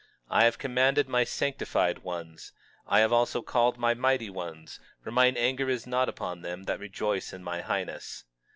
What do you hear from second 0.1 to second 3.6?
23:3 I have commanded my sanctified ones, I have also